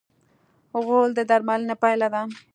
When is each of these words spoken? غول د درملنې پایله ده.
غول 0.85 1.09
د 1.15 1.19
درملنې 1.29 1.75
پایله 1.81 2.07
ده. 2.13 2.21